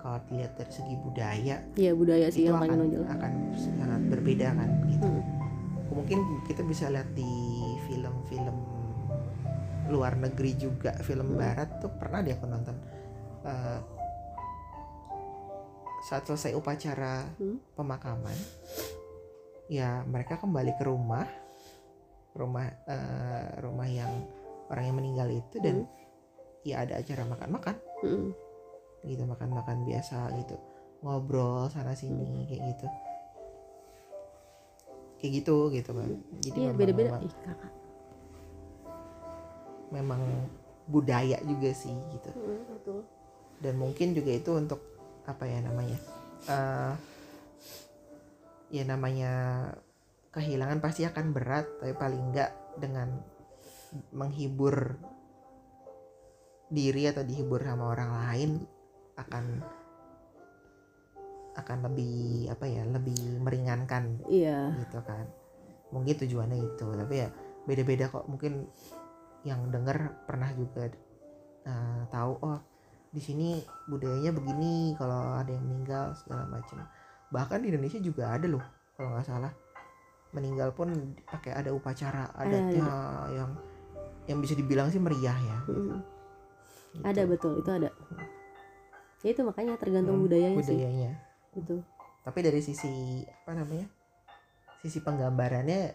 [0.00, 4.48] kalau dilihat dari segi budaya iya budaya sih yang paling akan nonjol akan sangat berbeda
[4.56, 5.04] kan gitu.
[5.04, 5.22] Hmm.
[5.92, 7.28] Mungkin kita bisa lihat di
[7.90, 8.56] film-film
[9.90, 11.38] luar negeri juga, film Hmm.
[11.42, 12.76] barat tuh pernah dia aku nonton.
[13.44, 13.80] Eh,
[16.00, 17.60] saat selesai upacara Hmm.
[17.76, 18.32] pemakaman
[19.68, 21.28] ya mereka kembali ke rumah
[22.34, 24.10] rumah eh, rumah yang
[24.70, 25.76] orang yang meninggal itu dan
[26.62, 27.76] ya ada acara makan-makan.
[28.04, 28.30] Mm-mm.
[29.00, 30.56] gitu makan-makan biasa gitu.
[31.00, 32.86] Ngobrol sana sini kayak gitu.
[35.20, 37.08] Kayak gitu gitu kan jadi iya memang, beda-beda.
[37.12, 37.72] memang, ih kakak.
[39.90, 40.22] Memang
[40.88, 42.30] budaya juga sih gitu.
[42.36, 43.00] Mm, betul.
[43.60, 44.80] Dan mungkin juga itu untuk
[45.28, 45.98] apa ya namanya
[46.48, 46.94] eh
[48.72, 49.32] ya namanya
[50.30, 53.18] kehilangan pasti akan berat tapi paling enggak dengan
[54.14, 54.94] menghibur
[56.70, 58.50] diri atau dihibur sama orang lain
[59.18, 59.44] akan
[61.58, 64.70] akan lebih apa ya lebih meringankan iya.
[64.78, 65.26] gitu kan.
[65.90, 67.28] Mungkin tujuannya itu tapi ya
[67.66, 68.30] beda-beda kok.
[68.30, 68.70] Mungkin
[69.42, 70.86] yang denger pernah juga
[71.66, 72.62] eh, tahu oh
[73.10, 73.58] di sini
[73.90, 76.86] budayanya begini kalau ada yang meninggal segala macam.
[77.34, 78.62] Bahkan di Indonesia juga ada loh
[78.94, 79.50] kalau nggak salah
[80.30, 80.92] meninggal pun
[81.26, 82.86] pakai ada upacara adatnya
[83.34, 83.50] yang
[84.26, 85.58] yang bisa dibilang sih meriah ya.
[85.66, 85.98] Mm-mm.
[86.94, 87.02] gitu.
[87.02, 87.90] ada betul itu ada.
[89.20, 90.74] Ya itu makanya tergantung Hmm, budayanya sih.
[90.74, 91.12] budayanya.
[91.52, 91.78] Betul.
[92.22, 93.86] Tapi dari sisi apa namanya
[94.80, 95.92] sisi penggambarannya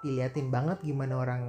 [0.00, 1.40] diliatin banget gimana orang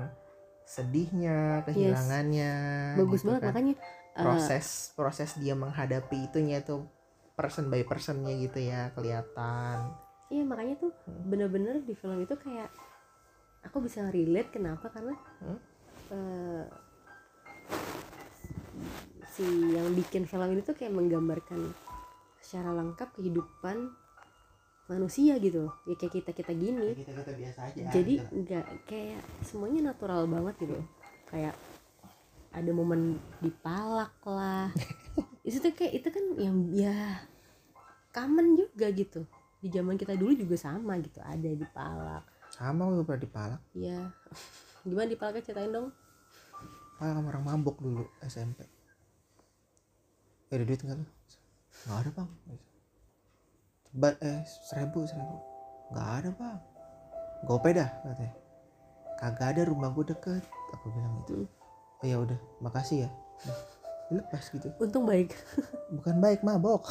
[0.65, 2.51] sedihnya kehilangannya
[2.97, 3.49] bagus gitu banget kan.
[3.53, 4.65] makanya eh, proses
[4.97, 6.89] proses dia menghadapi itunya tuh
[7.37, 9.93] person by personnya gitu ya kelihatan
[10.35, 11.31] iya makanya tuh Hmm.
[11.31, 12.67] bener-bener di film itu kayak
[13.63, 15.59] aku bisa relate kenapa karena Hmm.
[16.11, 16.65] eh,
[19.31, 21.71] si yang bikin film ini tuh kayak menggambarkan
[22.39, 23.91] secara lengkap kehidupan
[24.85, 28.31] manusia gitu ya kayak kita kita gini kita kita biasa aja jadi gitu.
[28.37, 30.77] nggak kayak semuanya natural banget gitu
[31.25, 31.55] kayak
[32.53, 34.69] ada momen dipalak lah
[35.47, 37.25] itu tuh kayak itu kan yang ya
[38.13, 39.25] common juga gitu
[39.65, 42.23] di zaman kita dulu juga sama gitu ada dipalak
[42.53, 44.13] sama gue pernah dipalak ya
[44.87, 45.89] gimana dipalaknya ceritain dong?
[47.01, 48.75] Palak sama orang mabok dulu SMP
[50.53, 51.05] eh ada duit nggak lu?
[51.85, 52.29] Nggak ada bang.
[53.89, 55.37] Coba eh seribu seribu.
[55.89, 56.59] Nggak ada bang.
[57.49, 58.35] Gope dah katanya.
[59.15, 60.43] Kagak ada rumah gue deket
[60.75, 61.45] aku bilang gitu.
[61.45, 61.99] Hmm.
[62.03, 63.09] oh ya udah makasih ya.
[64.13, 64.69] Dilepas gitu.
[64.77, 65.33] Untung baik.
[65.89, 66.85] Bukan baik mabok.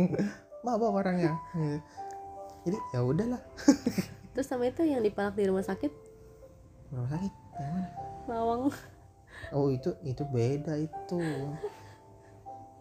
[0.66, 1.34] Mabok orangnya.
[1.52, 1.78] Gitu.
[2.64, 3.42] Jadi ya udahlah.
[4.34, 5.92] Terus sama itu yang dipalak di rumah sakit?
[6.90, 7.32] Rumah sakit?
[7.60, 7.88] Yang mana?
[8.26, 8.62] Lawang.
[9.52, 11.20] Oh itu itu beda itu.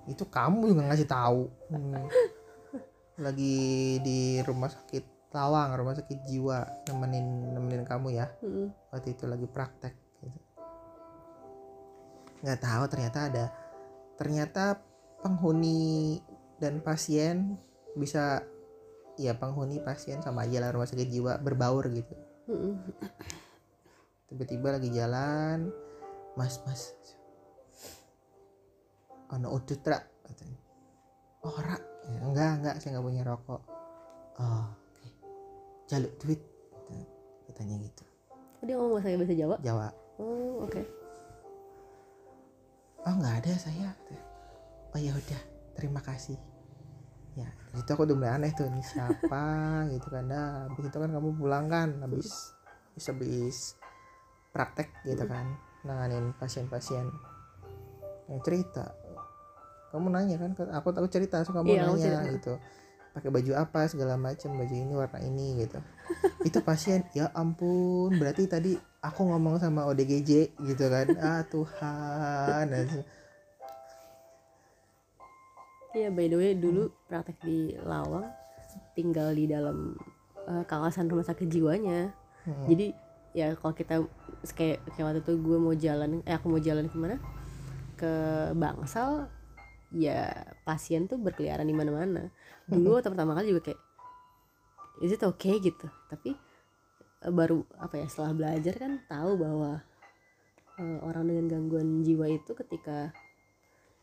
[0.08, 1.42] Itu kamu juga ngasih tahu.
[1.70, 2.08] Hmm.
[3.14, 8.30] lagi di rumah sakit Lawang rumah sakit jiwa nemenin nemenin kamu ya.
[8.46, 8.70] Mm-mm.
[8.94, 9.94] waktu itu lagi praktek.
[10.22, 10.40] Gitu.
[12.46, 13.46] nggak tahu ternyata ada.
[14.14, 14.78] Ternyata
[15.26, 16.22] penghuni
[16.62, 17.58] dan pasien
[17.98, 18.46] bisa
[19.20, 22.16] ya penghuni pasien sama aja lah rumah sakit jiwa berbaur gitu.
[24.30, 25.70] Tiba-tiba lagi jalan
[26.34, 26.98] mas mas.
[29.34, 30.60] Ono udut ra katanya.
[31.46, 31.78] Oh ra.
[32.04, 33.62] Ya, enggak enggak saya nggak punya rokok.
[34.42, 35.10] Oh oke.
[35.90, 36.42] Jaluk duit.
[37.50, 38.04] Katanya gitu.
[38.34, 39.56] Oh, dia ngomong bahasa bahasa Jawa?
[39.62, 39.88] Jawa.
[40.18, 40.82] Oh oke.
[43.04, 43.92] Oh nggak ada saya
[44.94, 45.42] oh ya udah
[45.74, 46.38] terima kasih
[47.34, 49.44] ya situ aku udah mulai aneh tuh ini siapa
[49.94, 50.24] gitu kan.
[50.30, 52.54] Nah habis itu kan kamu pulang kan habis
[52.94, 53.58] habis, habis
[54.54, 55.46] praktek gitu kan
[55.82, 57.10] nanganin pasien-pasien.
[58.30, 58.86] Yang cerita
[59.94, 62.32] kamu nanya kan aku tahu cerita so kamu Iya, nanya cerita.
[62.38, 62.54] gitu.
[63.14, 65.78] Pakai baju apa segala macam baju ini warna ini gitu.
[66.50, 68.74] Itu pasien ya ampun berarti tadi
[69.06, 71.14] aku ngomong sama ODGJ gitu kan.
[71.22, 72.74] Ah Tuhan
[75.94, 78.26] Iya by the way dulu praktek di Lawang
[78.98, 79.94] tinggal di dalam
[80.50, 82.10] eh, kawasan rumah sakit jiwanya.
[82.50, 82.66] Hmm.
[82.66, 82.94] Jadi
[83.34, 84.02] ya kalau kita
[84.58, 87.18] kayak kayak waktu itu gue mau jalan eh aku mau jalan ke mana
[87.98, 88.14] ke
[88.58, 89.30] Bangsal
[89.94, 90.34] ya
[90.66, 92.34] pasien tuh berkeliaran di mana-mana.
[92.66, 93.82] Dulu waktu pertama kali juga kayak
[95.06, 95.86] is it okay gitu.
[96.10, 96.34] Tapi
[97.22, 99.86] eh, baru apa ya setelah belajar kan tahu bahwa
[100.82, 103.14] eh, orang dengan gangguan jiwa itu ketika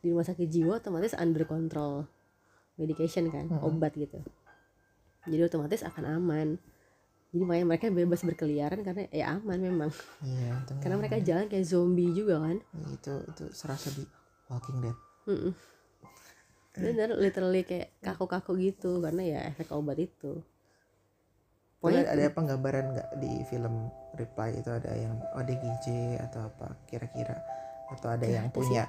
[0.00, 2.08] di rumah sakit jiwa otomatis under control
[2.80, 3.68] medication kan Mm-mm.
[3.68, 4.24] obat gitu.
[5.28, 6.56] Jadi otomatis akan aman.
[7.30, 9.90] Jadi makanya mereka bebas berkeliaran karena ya aman memang.
[10.24, 12.56] Iya itu karena mereka jalan kayak zombie juga kan.
[12.90, 14.02] Itu itu serasa di
[14.48, 14.96] Walking Dead.
[15.28, 15.54] Mm-mm.
[16.70, 20.40] bener literally kayak kaku-kaku gitu karena ya efek obat itu.
[21.80, 24.52] Pokoknya ada penggambaran nggak di film Reply?
[24.56, 27.36] Itu ada yang ODGJ atau apa kira-kira?
[27.88, 28.84] Atau ada yang ada punya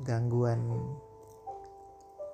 [0.00, 0.72] gangguan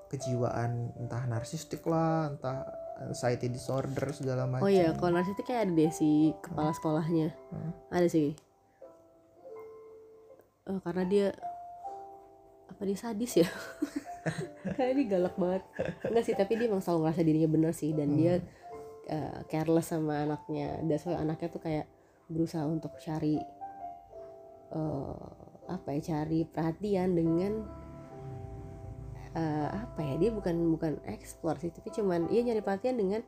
[0.09, 2.64] kejiwaan entah narsistik lah entah
[2.99, 7.35] anxiety disorder segala macam oh iya kalau narsis itu kayak ada deh si kepala sekolahnya.
[7.51, 7.73] Hmm.
[7.90, 8.35] ada sih.
[10.68, 11.27] Eh, karena dia
[12.68, 13.49] apa dia sadis ya?
[14.77, 15.62] Kayak dia galak banget.
[16.05, 17.97] Enggak sih tapi dia emang selalu ngerasa dirinya bener sih.
[17.97, 18.44] Dan dia
[19.09, 20.77] eh, careless sama anaknya.
[20.85, 21.88] Dan soalnya anaknya tuh kayak
[22.29, 23.40] berusaha untuk cari
[24.77, 27.52] eh, apa ya cari perhatian dengan
[29.33, 33.20] eh, apa ya dia bukan bukan explore sih tapi cuman iya nyari perhatian dengan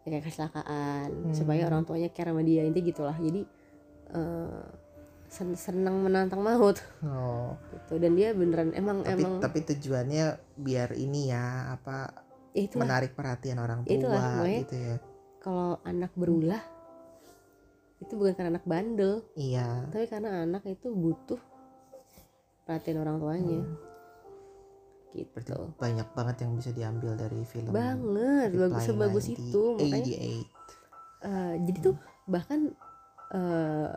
[0.00, 1.34] ya kayak kecelakaan Hmm.
[1.34, 3.16] supaya orang tuanya care sama dia intinya gitulah.
[3.16, 3.42] Jadi
[4.10, 4.64] eh,
[5.28, 6.80] sen- senang menantang maut.
[7.00, 7.56] Oh.
[7.70, 10.24] Gitu dan dia beneran emang tapi emang tapi tujuannya
[10.56, 12.10] biar ini ya apa
[12.50, 12.82] ya itulah.
[12.84, 14.96] menarik perhatian orang tua Itulah, gitu ya.
[15.38, 16.60] kalau anak berulah
[18.00, 19.20] itu bukan karena anak bandel.
[19.34, 19.84] Iya.
[19.88, 21.38] Tapi karena anak itu butuh
[22.70, 23.60] perhatian orang tuanya.
[25.10, 25.74] Berarti gitu.
[25.74, 31.26] Banyak banget yang bisa diambil dari film banget bagus sebagus itu makanya 98.
[31.26, 31.94] eh, jadi tuh
[32.30, 32.60] bahkan
[33.34, 33.90] eh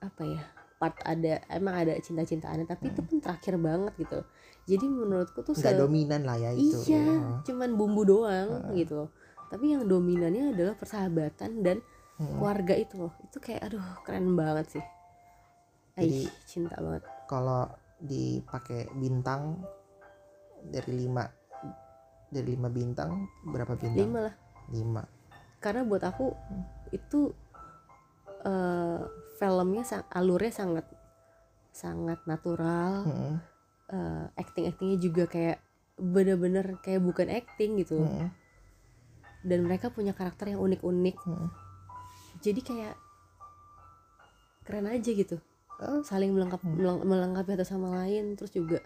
[0.00, 0.44] apa ya
[0.80, 4.20] part ada emang ada cinta-cintaannya tapi itu pun terakhir banget gitu.
[4.68, 7.16] Jadi menurutku tuh nggak dominan lah ya itu iya ya.
[7.48, 9.10] cuman bumbu doang gitu loh.
[9.48, 11.80] Tapi yang dominannya adalah persahabatan dan
[12.20, 12.36] Hmm.
[12.36, 13.16] keluarga itu loh.
[13.24, 14.84] Itu kayak aduh keren banget sih
[15.94, 17.02] Jadi- Aih, cinta banget.
[17.26, 17.66] kalau
[18.00, 19.60] dipakai bintang
[20.62, 21.24] dari lima
[22.30, 24.06] dari lima bintang berapa bintang?
[24.06, 24.34] Lima lah.
[24.70, 25.02] Lima.
[25.58, 26.30] Karena buat aku
[26.90, 27.34] itu
[28.40, 29.00] eh
[29.36, 30.86] filmnya alurnya sangat
[31.70, 33.04] sangat natural.
[33.04, 33.34] Mm-mm.
[34.38, 35.58] acting actingnya juga kayak
[35.98, 37.98] bener-bener kayak bukan acting gitu.
[38.00, 38.30] Mm-mm.
[39.40, 41.16] dan mereka punya karakter yang unik-unik.
[41.24, 41.48] Mm-mm.
[42.38, 42.94] jadi kayak
[44.62, 45.40] keren aja gitu
[46.04, 48.78] Saling melengkap meleng- melengkapi satu sama lain terus juga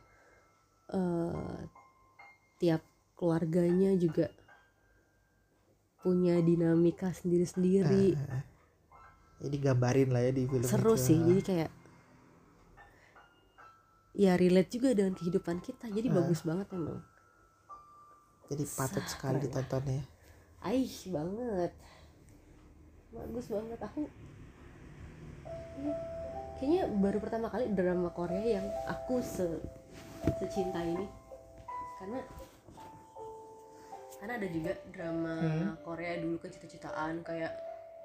[0.92, 1.58] eh
[2.62, 2.82] tiap
[3.18, 4.30] keluarganya juga
[6.04, 8.44] punya dinamika sendiri-sendiri ah, ah.
[9.40, 11.02] jadi gambarin lah ya di film seru itu.
[11.02, 11.70] sih jadi kayak
[14.14, 16.14] ya relate juga dengan kehidupan kita jadi Ah.
[16.20, 17.00] bagus banget emang
[18.46, 19.42] jadi patut Sah, sekali lah.
[19.42, 20.02] ditonton ya
[20.64, 21.72] Aih banget
[23.10, 24.00] bagus banget aku
[26.56, 29.46] kayaknya baru pertama kali drama Korea yang aku se
[30.38, 31.06] secinta ini.
[31.98, 32.18] Karena
[34.16, 35.76] karena ada juga drama Hmm.
[35.80, 37.52] Korea dulu kan cita-citaan kayak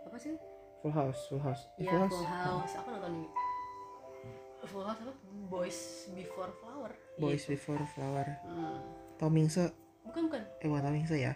[0.03, 0.35] apa sih?
[0.79, 1.63] Full House Full House.
[1.77, 2.73] Ya Full House.
[2.75, 3.29] Aku nonton ini.
[4.65, 5.13] Full House apa?
[5.47, 5.79] Boys
[6.11, 6.91] Before Flower.
[7.15, 7.49] Boys Iya.
[7.49, 8.27] Before Flower.
[8.43, 8.79] Hmm.
[9.15, 9.71] Tom Mingse
[10.03, 10.41] bukan bukan.
[10.59, 11.33] Eh bukan Tom Mingse ya?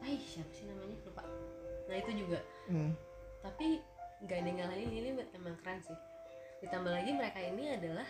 [0.00, 0.96] Ay, siapa sih namanya?
[1.02, 1.22] Lupa.
[1.86, 2.40] Nah itu juga.
[2.66, 2.92] Hmm.
[3.38, 3.78] tapi
[4.24, 5.98] gak ada ngalahin ini emang keren sih.
[6.64, 8.08] Ditambah lagi mereka ini adalah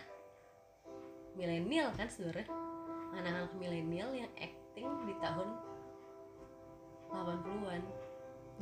[1.35, 2.47] milenial kan sebenarnya?
[3.11, 5.47] Anak-anak milenial yang acting di tahun
[7.11, 7.81] 80-an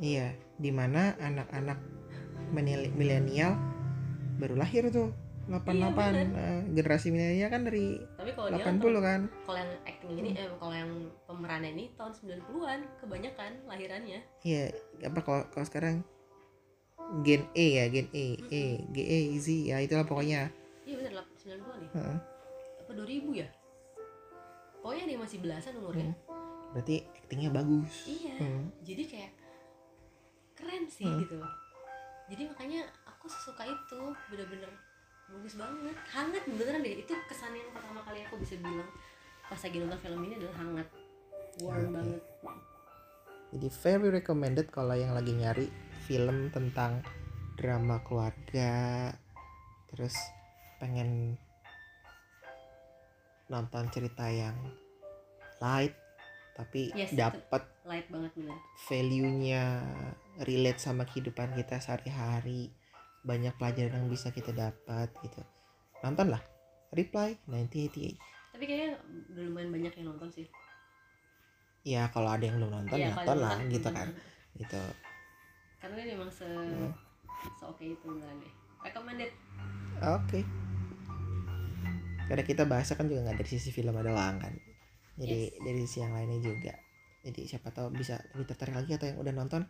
[0.00, 1.78] iya di mana anak-anak
[2.96, 3.56] milenial
[4.36, 5.12] baru lahir tuh
[5.46, 6.24] 88 Iya.
[6.26, 9.20] Nah, generasi milenial kan dari tapi kalau dia 80 kan.
[9.46, 10.90] kalau yang acting ini eh, kalau yang
[11.22, 14.20] pemerannya ini tahun 90-an kebanyakan lahirannya.
[14.42, 14.74] Iya
[15.06, 16.02] apa kalau kalau sekarang
[17.22, 20.50] Gen E ya Gen E E G E Z ya itulah pokoknya.
[20.82, 21.90] Iya bener 90-an nih.
[21.92, 22.18] Heeh.
[22.82, 23.48] apa 2000 ya?
[24.78, 26.14] Pokoknya nih masih belasan umurnya
[26.70, 28.04] berarti aktingnya bagus.
[28.04, 28.68] Iya Hmm.
[28.84, 29.32] jadi kayak
[30.54, 31.20] keren sih Hmm.
[31.20, 31.38] gitu.
[32.26, 34.70] Jadi makanya aku suka itu bener-bener
[35.26, 35.96] bagus banget.
[36.10, 37.00] Hangat beneran deh.
[37.00, 38.86] Itu kesan yang pertama kali aku bisa bilang
[39.46, 40.88] pas lagi nonton film ini adalah hangat.
[41.62, 41.94] Warm Oke.
[41.94, 42.22] banget.
[43.56, 45.66] Jadi very recommended kalau yang lagi nyari
[46.06, 47.02] film tentang
[47.58, 49.10] drama keluarga,
[49.90, 50.14] terus
[50.78, 51.34] pengen
[53.50, 54.54] nonton cerita yang
[55.62, 55.94] light
[56.56, 58.56] tapi Yes, dapat light banget bener
[58.88, 59.84] value-nya
[60.48, 62.72] relate sama kehidupan kita sehari-hari.
[63.26, 65.42] Banyak pelajaran yang bisa kita dapat gitu.
[66.00, 66.42] Nonton lah.
[66.94, 68.16] Reply 1988.
[68.56, 68.96] tapi kayaknya
[69.36, 70.46] udah lumayan banyak yang nonton sih
[71.84, 74.08] Ya kalau ada yang belum nonton Iya, ya nonton lah nonton, gitu kan.
[74.56, 74.82] Gitu.
[75.76, 76.92] Karena ini memang se Hmm.
[77.54, 79.32] se oke itu beneran deh recommended
[79.98, 80.44] Oke.
[82.26, 84.52] Karena kita bahasa kan juga nggak dari sisi film doang kan.
[85.16, 85.56] Jadi Yes.
[85.58, 86.74] dari sisi yang lainnya juga.
[87.22, 89.62] Jadi siapa tahu bisa lebih tertarik lagi atau yang udah nonton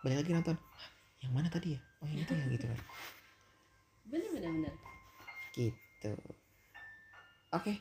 [0.00, 0.56] balik lagi nonton.
[0.56, 0.88] "Hah,
[1.20, 1.80] yang mana tadi ya?
[2.00, 2.80] Oh yang itu ya gitu kan.
[4.10, 4.74] bener bener bener
[5.52, 6.12] Gitu.
[7.50, 7.72] Oke.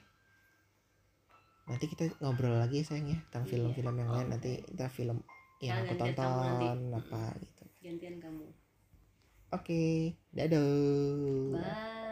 [1.64, 3.52] Nanti kita ngobrol lagi ya, sayang ya tentang Iya.
[3.54, 4.28] film-film yang lain.
[4.28, 5.24] Nanti kita film
[5.60, 7.57] yang aku tonton apa gitu.
[7.88, 8.48] Gantian kamu
[9.52, 10.16] Oke.
[10.36, 10.60] Dadah.
[11.52, 12.07] bye